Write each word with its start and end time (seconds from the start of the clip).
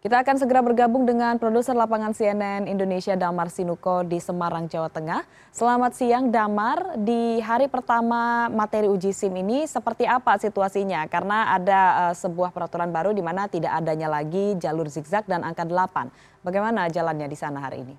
Kita 0.00 0.24
akan 0.24 0.40
segera 0.40 0.64
bergabung 0.64 1.04
dengan 1.04 1.36
produser 1.36 1.76
lapangan 1.76 2.16
CNN 2.16 2.64
Indonesia 2.64 3.12
Damar 3.20 3.52
Sinuko 3.52 4.00
di 4.00 4.16
Semarang, 4.16 4.64
Jawa 4.64 4.88
Tengah. 4.88 5.28
Selamat 5.52 5.92
siang 5.92 6.32
Damar, 6.32 6.96
di 6.96 7.36
hari 7.44 7.68
pertama 7.68 8.48
materi 8.48 8.88
uji 8.88 9.12
SIM 9.12 9.36
ini 9.44 9.68
seperti 9.68 10.08
apa 10.08 10.40
situasinya? 10.40 11.04
Karena 11.04 11.52
ada 11.52 11.80
uh, 12.08 12.14
sebuah 12.16 12.48
peraturan 12.48 12.88
baru 12.88 13.12
di 13.12 13.20
mana 13.20 13.44
tidak 13.44 13.76
adanya 13.76 14.08
lagi 14.08 14.56
jalur 14.56 14.88
zigzag 14.88 15.28
dan 15.28 15.44
angka 15.44 15.68
8. 15.68 16.08
Bagaimana 16.48 16.88
jalannya 16.88 17.28
di 17.28 17.36
sana 17.36 17.60
hari 17.60 17.84
ini? 17.84 17.92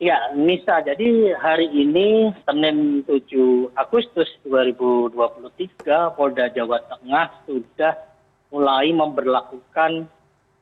Ya, 0.00 0.32
Nisa, 0.32 0.80
jadi 0.80 1.36
hari 1.36 1.68
ini 1.68 2.32
Senin 2.48 3.04
7 3.04 3.76
Agustus 3.76 4.32
2023 4.48 6.16
Polda 6.16 6.48
Jawa 6.48 6.80
Tengah 6.80 7.44
sudah 7.44 7.92
mulai 8.48 8.88
memperlakukan 8.96 10.15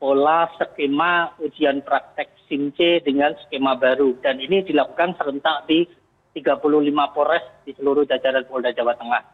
pola 0.05 0.53
skema 0.61 1.33
ujian 1.41 1.81
praktek 1.81 2.29
SIMC 2.45 3.01
dengan 3.09 3.33
skema 3.41 3.73
baru 3.73 4.13
dan 4.21 4.37
ini 4.37 4.61
dilakukan 4.61 5.17
serentak 5.17 5.65
di 5.65 5.89
35 6.37 6.61
Polres 7.17 7.41
di 7.65 7.73
seluruh 7.73 8.05
jajaran 8.05 8.45
Polda 8.45 8.69
Jawa 8.77 8.93
Tengah. 9.01 9.25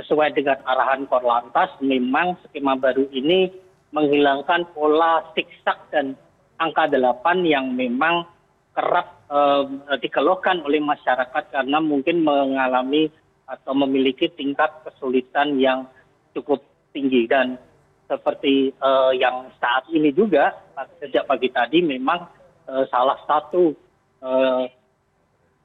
Sesuai 0.00 0.32
dengan 0.32 0.64
arahan 0.64 1.04
Korlantas, 1.12 1.76
memang 1.84 2.40
skema 2.48 2.72
baru 2.72 3.04
ini 3.12 3.52
menghilangkan 3.92 4.72
pola 4.72 5.28
siksak 5.36 5.92
dan 5.92 6.16
angka 6.56 6.88
8 6.88 7.44
yang 7.44 7.76
memang 7.76 8.24
kerap 8.72 9.28
eh, 9.28 9.64
dikeluhkan 10.00 10.64
oleh 10.64 10.80
masyarakat 10.80 11.52
karena 11.52 11.84
mungkin 11.84 12.24
mengalami 12.24 13.12
atau 13.44 13.76
memiliki 13.76 14.32
tingkat 14.32 14.72
kesulitan 14.88 15.60
yang 15.60 15.84
cukup 16.32 16.64
tinggi 16.96 17.28
dan 17.28 17.60
seperti 18.04 18.72
eh, 18.72 19.12
yang 19.16 19.48
saat 19.56 19.88
ini 19.88 20.12
juga 20.12 20.52
sejak 21.00 21.24
pagi 21.24 21.48
tadi 21.48 21.80
memang 21.80 22.28
eh, 22.68 22.84
salah 22.92 23.16
satu 23.24 23.72
eh, 24.20 24.64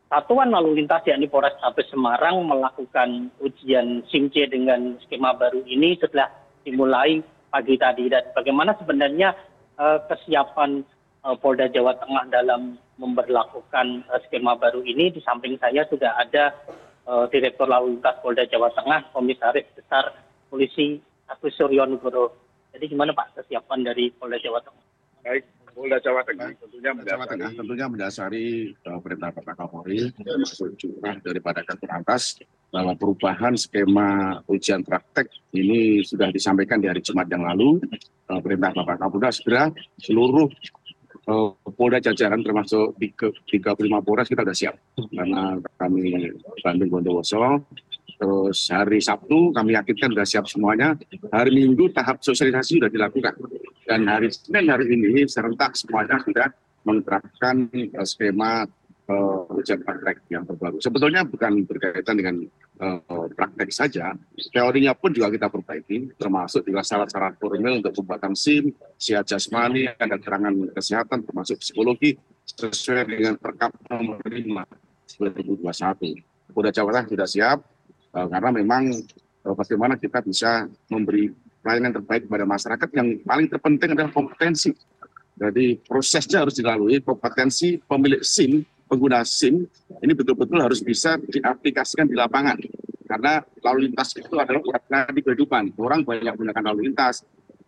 satuan 0.08 0.50
lalu 0.50 0.84
lintas 0.84 1.06
yakni 1.06 1.28
Polres 1.28 1.56
Tabes 1.60 1.92
Semarang 1.92 2.48
melakukan 2.48 3.30
ujian 3.44 4.02
SIMC 4.10 4.50
dengan 4.50 4.98
skema 5.06 5.36
baru 5.36 5.62
ini 5.68 6.00
setelah 6.02 6.32
dimulai 6.66 7.22
pagi 7.54 7.78
tadi. 7.78 8.10
Dan 8.10 8.34
bagaimana 8.34 8.74
sebenarnya 8.82 9.38
kesiapan 9.80 10.82
Polda 11.46 11.70
Jawa 11.70 11.94
Tengah 12.02 12.26
dalam 12.34 12.82
memperlakukan 12.98 14.10
skema 14.26 14.58
baru 14.58 14.82
ini? 14.82 15.14
Di 15.14 15.22
samping 15.22 15.62
saya 15.62 15.86
sudah 15.86 16.18
ada 16.18 16.58
Direktur 17.30 17.70
Lalu 17.70 18.02
Lintas 18.02 18.18
Polda 18.26 18.50
Jawa 18.50 18.74
Tengah 18.74 19.14
Komisaris 19.14 19.70
Besar 19.78 20.10
Polisi 20.50 21.06
agus 21.30 21.54
suryo 21.56 21.86
nugoro. 21.86 22.34
Jadi 22.74 22.86
gimana 22.94 23.14
pak 23.14 23.34
kesiapan 23.38 23.86
dari 23.86 24.14
polda 24.14 24.38
jawa 24.42 24.62
tengah? 24.62 24.86
Baik 25.26 25.44
polda 25.80 25.98
jawa 26.04 26.22
tengah 26.28 26.52
tentunya 26.60 26.92
mendasari, 26.92 27.30
tengah, 27.32 27.52
tentunya 27.56 27.86
mendasari 27.88 28.48
uh, 28.84 29.00
perintah 29.00 29.30
Bapak 29.32 29.56
Kapolri 29.56 30.12
termasuk 30.12 30.76
curah 30.76 31.16
daripada 31.24 31.64
Korlantas 31.64 32.36
bahwa 32.70 32.94
perubahan 33.00 33.56
skema 33.56 34.44
ujian 34.52 34.84
praktek 34.84 35.32
ini 35.56 36.04
sudah 36.04 36.30
disampaikan 36.36 36.84
di 36.84 36.92
hari 36.92 37.00
Jumat 37.00 37.32
yang 37.32 37.48
lalu 37.48 37.80
uh, 38.28 38.40
perintah 38.44 38.76
Bapak 38.76 39.00
Kapolda 39.00 39.32
segera 39.32 39.72
seluruh 40.04 40.52
uh, 41.32 41.56
Polda 41.74 42.04
jajaran 42.04 42.44
termasuk 42.44 43.00
35 43.00 43.80
Polres 44.04 44.28
kita 44.28 44.44
sudah 44.44 44.58
siap. 44.58 44.76
Karena 45.00 45.56
kami 45.80 46.28
Bandung 46.60 46.90
Bondowoso 46.92 47.64
terus 48.20 48.68
hari 48.68 49.00
Sabtu 49.00 49.56
kami 49.56 49.80
yakinkan 49.80 50.12
sudah 50.12 50.28
siap 50.28 50.46
semuanya. 50.52 50.92
Hari 51.32 51.52
Minggu 51.56 51.88
tahap 51.96 52.20
sosialisasi 52.20 52.84
sudah 52.84 52.92
dilakukan. 52.92 53.34
Dan 53.88 54.06
hari 54.12 54.28
Senin 54.30 54.68
hari 54.68 54.92
ini 54.92 55.24
serentak 55.26 55.80
semuanya 55.80 56.20
sudah 56.20 56.52
menerapkan 56.84 57.72
uh, 57.72 58.06
skema 58.06 58.68
uh, 59.08 59.58
ujian 59.58 59.80
praktek 59.82 60.20
yang 60.28 60.44
terbaru. 60.44 60.78
Sebetulnya 60.84 61.24
bukan 61.24 61.64
berkaitan 61.64 62.16
dengan 62.20 62.36
uh, 62.84 63.26
praktek 63.32 63.72
saja, 63.72 64.12
teorinya 64.52 64.92
pun 64.94 65.16
juga 65.16 65.32
kita 65.32 65.48
perbaiki, 65.48 66.20
termasuk 66.20 66.68
juga 66.68 66.84
syarat-syarat 66.84 67.40
formil 67.40 67.84
untuk 67.84 67.96
pembuatan 68.04 68.36
SIM, 68.36 68.76
siat 69.00 69.26
jasmani, 69.28 69.90
ada 69.96 70.16
keterangan 70.20 70.54
kesehatan, 70.76 71.24
termasuk 71.24 71.60
psikologi, 71.64 72.20
sesuai 72.46 73.08
dengan 73.08 73.36
perkap 73.40 73.72
nomor 73.88 74.20
5 74.24 74.36
2021. 75.20 75.66
Polda 76.50 76.74
Jawa 76.74 76.90
Tengah 76.96 77.08
sudah 77.14 77.30
siap, 77.30 77.60
Eh, 77.62 77.79
karena 78.14 78.50
memang 78.50 78.84
eh, 79.46 79.56
bagaimana 79.56 79.96
kita 79.96 80.26
bisa 80.26 80.66
memberi 80.90 81.30
pelayanan 81.62 81.94
terbaik 82.02 82.26
kepada 82.26 82.46
masyarakat 82.48 82.90
yang 82.96 83.08
paling 83.24 83.48
terpenting 83.52 83.90
adalah 83.94 84.12
kompetensi. 84.12 84.72
Jadi 85.40 85.80
prosesnya 85.88 86.44
harus 86.44 86.60
dilalui, 86.60 87.00
kompetensi 87.00 87.80
pemilik 87.80 88.20
SIM, 88.20 88.60
pengguna 88.92 89.24
SIM, 89.24 89.64
ini 90.04 90.12
betul-betul 90.12 90.60
harus 90.60 90.84
bisa 90.84 91.16
diaplikasikan 91.16 92.12
di 92.12 92.16
lapangan. 92.18 92.60
Karena 93.08 93.40
lalu 93.64 93.90
lintas 93.90 94.14
itu 94.20 94.36
adalah 94.36 94.60
warna 94.62 95.08
di 95.16 95.22
kehidupan. 95.24 95.74
Orang 95.80 96.04
banyak 96.04 96.36
menggunakan 96.36 96.64
lalu 96.74 96.92
lintas, 96.92 97.24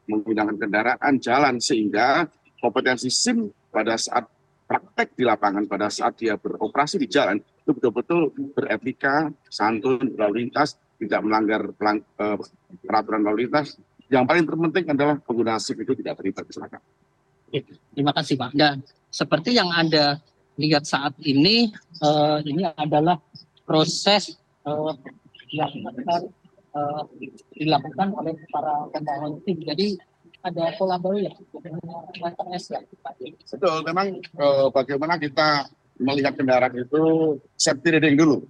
menggunakan 0.06 0.56
kendaraan, 0.60 1.14
jalan, 1.24 1.56
sehingga 1.64 2.28
kompetensi 2.60 3.08
SIM 3.08 3.48
pada 3.72 3.96
saat 3.96 4.28
praktek 4.68 5.16
di 5.16 5.24
lapangan, 5.24 5.64
pada 5.66 5.88
saat 5.88 6.20
dia 6.20 6.36
beroperasi 6.36 7.00
di 7.00 7.08
jalan, 7.08 7.40
itu 7.62 7.72
betul-betul 7.78 8.34
beretika, 8.58 9.30
santun, 9.48 10.18
berlalu 10.18 10.48
lintas, 10.48 10.82
tidak 10.98 11.22
melanggar 11.22 11.62
pelang, 11.78 12.02
uh, 12.18 12.38
peraturan 12.82 13.22
lalu 13.22 13.46
lintas. 13.46 13.78
Yang 14.12 14.26
paling 14.28 14.46
terpenting 14.50 14.86
adalah 14.92 15.16
pengguna 15.22 15.56
SIM 15.62 15.78
itu 15.80 15.94
tidak 16.02 16.20
terlibat 16.20 16.44
kecelakaan. 16.44 16.84
Terima 17.96 18.12
kasih 18.12 18.36
Pak. 18.36 18.52
Dan 18.56 18.84
seperti 19.08 19.56
yang 19.56 19.70
Anda 19.72 20.20
lihat 20.60 20.84
saat 20.84 21.16
ini, 21.24 21.72
uh, 22.04 22.44
ini 22.44 22.68
adalah 22.76 23.20
proses 23.64 24.36
uh, 24.68 24.92
yang 25.52 25.72
akan 25.86 26.22
uh, 26.76 27.04
dilakukan 27.56 28.08
oleh 28.16 28.36
para 28.52 28.88
pembangun 28.92 29.40
tim. 29.48 29.58
Jadi 29.64 29.96
ada 30.42 30.74
pola 30.76 30.98
baru 30.98 31.22
ya, 31.22 31.34
ya. 32.74 32.82
Betul, 33.46 33.78
memang 33.86 34.08
uh, 34.42 34.68
bagaimana 34.74 35.22
kita 35.22 35.70
melihat 36.02 36.34
kendaraan 36.34 36.74
itu 36.74 37.38
safety 37.54 37.98
reading 37.98 38.18
dulu. 38.18 38.42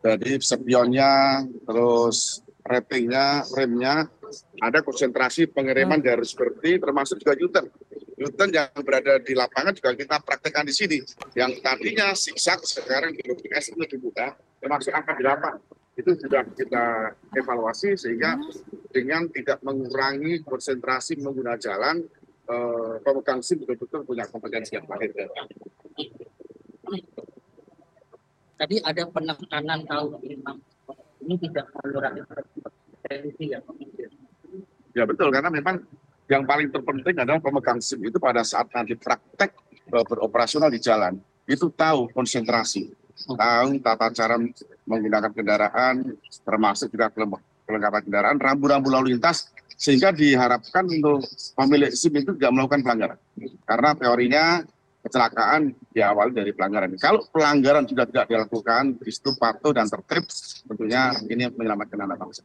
Jadi 0.00 0.40
spionnya, 0.40 1.44
terus 1.68 2.40
ratingnya, 2.64 3.44
remnya, 3.52 4.08
ada 4.62 4.80
konsentrasi 4.80 5.50
pengiriman 5.50 5.98
dari 6.00 6.22
seperti 6.24 6.78
termasuk 6.78 7.20
juga 7.20 7.36
U-turn. 7.36 7.66
U-turn 8.20 8.50
yang 8.52 8.70
berada 8.80 9.18
di 9.20 9.32
lapangan 9.32 9.74
juga 9.76 9.92
kita 9.96 10.16
praktekkan 10.22 10.64
di 10.64 10.74
sini. 10.76 10.98
Yang 11.36 11.60
tadinya 11.60 12.14
siksak 12.16 12.64
sekarang 12.64 13.16
di 13.16 13.26
UPS 13.26 13.74
itu 13.74 13.84
dibuka, 13.96 14.36
termasuk 14.62 14.92
angka 14.94 15.12
di 15.18 15.24
lapangan. 15.24 15.60
Itu 15.98 16.16
sudah 16.16 16.46
kita 16.56 16.84
evaluasi 17.36 17.98
sehingga 17.98 18.40
dengan 18.88 19.28
tidak 19.28 19.60
mengurangi 19.60 20.40
konsentrasi 20.40 21.20
pengguna 21.20 21.60
jalan, 21.60 22.00
eh, 22.48 22.94
pemegang 23.04 23.44
SIM 23.44 23.60
betul-betul 23.66 24.06
punya 24.08 24.24
kompetensi 24.30 24.78
yang 24.78 24.88
baik 24.88 25.12
tadi 28.60 28.76
ada 28.84 29.08
penekanan 29.08 29.88
kalau 29.88 30.20
ini 30.20 31.34
tidak 31.40 31.72
potensi 31.72 33.44
ya 33.48 33.60
Ya 34.90 35.06
betul. 35.06 35.30
Karena 35.30 35.48
memang 35.48 35.80
yang 36.26 36.42
paling 36.42 36.68
terpenting 36.68 37.16
adalah 37.22 37.38
pemegang 37.38 37.78
SIM 37.78 38.02
itu 38.04 38.18
pada 38.18 38.42
saat 38.42 38.66
nanti 38.74 38.98
praktek 38.98 39.54
uh, 39.94 40.02
beroperasional 40.02 40.70
di 40.70 40.82
jalan 40.82 41.18
itu 41.46 41.66
tahu 41.74 42.10
konsentrasi, 42.14 42.94
tahu 43.26 43.68
tata 43.82 44.14
cara 44.14 44.38
menggunakan 44.86 45.30
kendaraan, 45.34 46.14
termasuk 46.46 46.94
juga 46.94 47.10
kelengkapan 47.10 48.02
kendaraan, 48.06 48.38
rambu-rambu 48.38 48.86
lalu 48.86 49.18
lintas, 49.18 49.50
sehingga 49.74 50.14
diharapkan 50.14 50.86
untuk 50.86 51.26
pemilik 51.58 51.90
SIM 51.90 52.22
itu 52.22 52.38
tidak 52.38 52.50
melakukan 52.54 52.82
pelanggaran. 52.86 53.18
Karena 53.66 53.90
teorinya 53.98 54.44
kecelakaan 55.00 55.72
diawali 55.96 56.32
dari 56.36 56.52
pelanggaran. 56.52 56.92
Kalau 57.00 57.24
pelanggaran 57.32 57.88
sudah 57.88 58.04
tidak 58.04 58.28
dilakukan, 58.28 59.00
itu 59.00 59.30
patuh 59.40 59.72
dan 59.72 59.88
tertib, 59.88 60.28
tentunya 60.68 61.16
ini 61.28 61.48
menyelamatkan 61.48 62.00
anak 62.04 62.20
bangsa. 62.20 62.44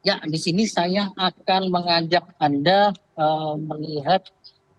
Ya, 0.00 0.16
di 0.24 0.40
sini 0.40 0.64
saya 0.64 1.12
akan 1.12 1.68
mengajak 1.68 2.24
Anda 2.40 2.92
uh, 3.20 3.56
melihat 3.56 4.24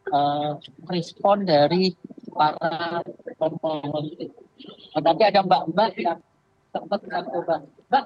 uh, 0.10 0.58
respon 0.90 1.46
dari 1.46 1.94
para 2.34 3.06
pemohon. 3.38 4.06
Oh, 4.98 5.02
tapi 5.02 5.22
ada 5.26 5.46
mbak-mbak 5.46 5.94
yang 5.98 6.20
sempat 6.74 7.00
mencoba. 7.06 7.62
Mbak, 7.90 8.06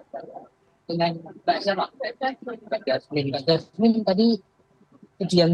dengan 0.86 1.12
Mbak 1.44 1.58
siapa? 1.62 1.86
Mbak 2.68 2.82
Jasmine. 3.48 4.00
Tadi 4.04 4.28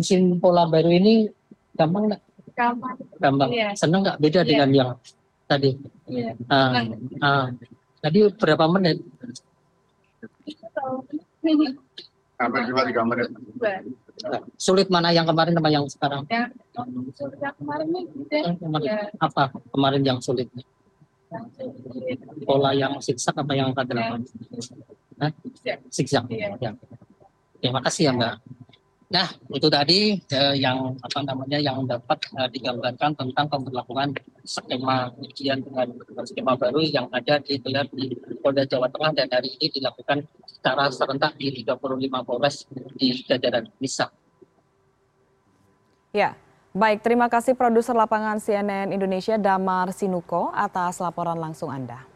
SIM 0.02 0.42
pola 0.42 0.66
baru 0.66 0.90
ini 0.90 1.30
gampang 1.78 2.10
nggak? 2.10 2.22
Gampang 2.56 2.98
gampang 3.18 3.50
yeah. 3.52 3.72
seneng 3.74 4.02
nggak 4.06 4.20
beda 4.20 4.42
yeah. 4.42 4.48
dengan 4.48 4.70
yang 4.72 4.92
tadi 5.48 5.72
yeah. 6.08 6.34
uh, 6.48 6.72
uh, 7.24 7.46
tadi 8.00 8.20
berapa 8.36 8.66
menit 8.72 8.98
sampai 12.40 12.60
cuma 12.66 12.82
tiga 12.88 13.02
menit 13.06 13.30
sulit 14.58 14.88
mana 14.92 15.10
yang 15.10 15.26
kemarin 15.26 15.54
sama 15.56 15.70
yang 15.72 15.86
sekarang? 15.90 16.22
Ya, 16.30 16.50
sulit 17.18 17.40
yang 17.42 17.56
kemarin 17.58 17.88
gitu 17.90 18.34
ya. 18.36 18.44
Kemarin. 18.58 18.86
Ya, 18.86 19.00
Apa 19.18 19.44
kemarin 19.74 20.02
yang 20.06 20.20
sulit? 20.22 20.48
Pola 22.44 22.76
yang 22.76 23.00
zigzag 23.00 23.36
apa 23.40 23.54
yang 23.56 23.72
K8? 23.72 23.98
Hah? 25.22 25.32
Zigzag. 25.42 25.80
Zigzag. 25.90 26.26
Iya. 26.28 26.48
Ya. 26.60 26.72
Terima 27.62 27.80
kasih 27.86 28.10
ya 28.10 28.12
Mbak. 28.18 28.34
Nah, 29.12 29.28
itu 29.52 29.68
tadi 29.68 30.16
eh, 30.16 30.56
yang 30.56 30.96
apa 31.04 31.20
namanya 31.28 31.60
yang 31.60 31.84
dapat 31.84 32.32
eh, 32.32 32.48
digambarkan 32.48 33.12
tentang 33.12 33.46
pemberlakuan 33.52 34.16
skema 34.48 35.12
ujian 35.20 35.60
dengan 35.60 35.92
skema 36.24 36.56
baru 36.56 36.80
yang 36.80 37.12
ada 37.12 37.44
di 37.44 37.60
gelar 37.60 37.92
di 37.92 38.16
Polda 38.40 38.64
Jawa 38.64 38.88
Tengah 38.88 39.12
dan 39.12 39.28
hari 39.28 39.52
ini 39.60 39.68
dilakukan 39.68 40.24
secara 40.48 40.88
serentak 40.96 41.36
di 41.36 41.52
35 41.52 42.24
Polres 42.24 42.64
di 42.96 43.12
jajaran 43.28 43.68
MISA. 43.84 44.08
Ya, 46.16 46.40
baik 46.72 47.04
terima 47.04 47.28
kasih 47.28 47.52
produser 47.52 47.92
lapangan 47.92 48.40
CNN 48.40 48.96
Indonesia 48.96 49.36
Damar 49.36 49.92
Sinuko 49.92 50.56
atas 50.56 51.04
laporan 51.04 51.36
langsung 51.36 51.68
Anda. 51.68 52.11